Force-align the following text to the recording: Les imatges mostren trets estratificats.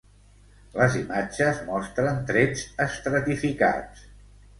Les 0.77 0.95
imatges 0.99 1.59
mostren 1.67 2.17
trets 2.31 2.63
estratificats. 2.87 4.03